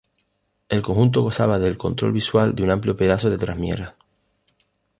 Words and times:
El 0.67 0.81
conjunto 0.81 1.21
gozaba 1.21 1.59
del 1.59 1.77
control 1.77 2.11
visual 2.11 2.55
de 2.55 2.63
un 2.63 2.71
amplio 2.71 2.95
pedazo 2.95 3.29
de 3.29 3.37
Trasmiera. 3.37 3.93